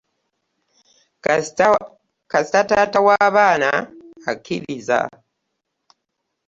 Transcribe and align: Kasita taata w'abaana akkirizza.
Kasita 2.31 2.59
taata 2.67 2.99
w'abaana 3.07 3.69
akkirizza. 4.31 4.99